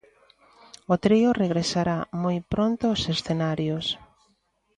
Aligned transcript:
O 0.93 0.95
trío 1.05 1.29
regresará 1.43 1.97
moi 2.23 2.37
pronto 2.53 2.81
aos 2.87 3.03
escenarios. 3.13 3.85